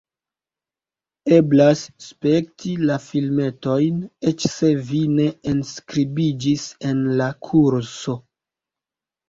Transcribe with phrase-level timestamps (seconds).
[1.35, 4.01] Eblas spekti la filmetojn,
[4.33, 8.21] eĉ se vi ne enskribiĝis en la kurso.